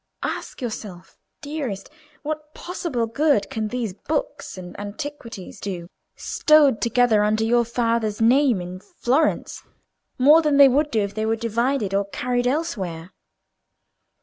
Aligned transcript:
Ask 0.23 0.63
yourself, 0.63 1.15
dearest, 1.43 1.87
what 2.23 2.55
possible 2.55 3.05
good 3.05 3.51
can 3.51 3.67
these 3.67 3.93
books 3.93 4.57
and 4.57 4.75
antiquities 4.79 5.59
do, 5.59 5.89
stowed 6.15 6.81
together 6.81 7.23
under 7.23 7.43
your 7.43 7.63
father's 7.63 8.19
name 8.19 8.59
in 8.61 8.79
Florence, 8.79 9.61
more 10.17 10.41
than 10.41 10.57
they 10.57 10.67
would 10.69 10.89
do 10.89 11.01
if 11.01 11.13
they 11.13 11.27
were 11.27 11.35
divided 11.35 11.93
or 11.93 12.05
carried 12.05 12.47
elsewhere? 12.47 13.11